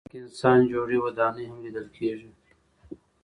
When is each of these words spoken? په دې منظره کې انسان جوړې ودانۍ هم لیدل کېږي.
په 0.03 0.05
دې 0.05 0.07
منظره 0.07 0.19
کې 0.19 0.21
انسان 0.25 0.59
جوړې 0.71 0.97
ودانۍ 1.03 1.43
هم 1.47 1.57
لیدل 1.63 1.87
کېږي. 1.97 2.31